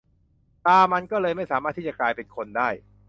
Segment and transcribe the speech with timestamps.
[0.65, 2.69] ตามันก็เลยไม่สามารถที่จะกลายเป็นคนได้